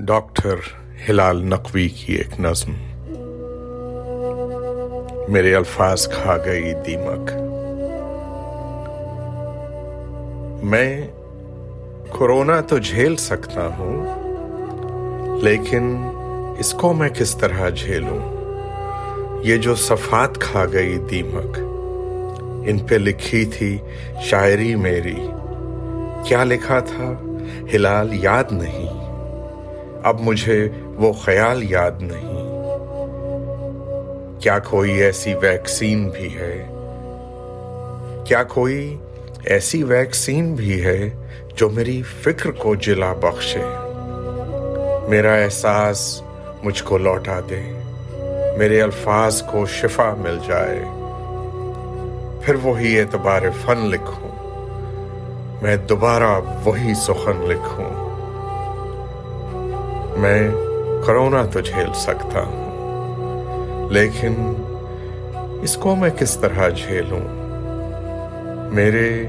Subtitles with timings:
[0.00, 0.54] Doctor
[1.08, 2.72] ہلال نقوی کی ایک نظم۔
[5.28, 7.30] میرے الفاظ کھا گئی دیمک۔
[10.64, 11.08] میں
[12.08, 14.06] کورونا تو جھیل سکتا ہوں،
[15.42, 15.96] لیکن
[16.58, 18.36] اس کو میں کس طرح جھیلوں؟
[19.42, 21.58] یہ جو صفات کھا گئی دیمک،
[22.66, 23.78] ان پہ لکھی تھی
[24.22, 25.30] شاعری میری۔
[26.24, 27.12] کیا لکھا تھا؟
[27.74, 28.97] ہلال یاد نہیں۔
[30.08, 32.38] اب مجھے وہ خیال یاد نہیں۔
[34.40, 36.66] کیا کوئی ایسی ویکسین بھی ہے؟
[38.24, 38.96] کیا کوئی
[39.44, 41.10] ایسی ویکسین بھی ہے
[41.54, 43.62] جو میری فکر کو جلا بخشے؟
[45.08, 46.22] میرا احساس
[46.62, 47.80] مجھ کو لوٹا دے،
[48.58, 50.84] میرے الفاظ کو شفا مل جائے۔
[52.42, 54.30] پھر وہی اعتبار فن لکھوں،
[55.62, 57.97] میں دوبارہ وہی سخن لکھوں۔
[60.18, 60.50] میں
[61.06, 64.34] کرونا تو جھیل سکتا ہوں، لیکن
[65.62, 67.20] اس کو میں کس طرح جھیلوں؟
[68.74, 69.26] میرے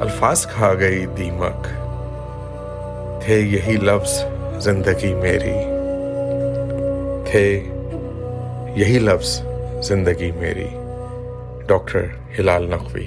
[0.00, 1.64] الفاظ کھا گئی دیمک،
[3.24, 4.24] تھے یہی لفظ
[4.58, 5.58] زندگی میری۔
[7.30, 7.62] تھے
[8.76, 9.40] یہی لفظ
[9.82, 10.68] زندگی میری،
[11.66, 12.04] ڈاکٹر
[12.38, 13.06] ہلال نقوی۔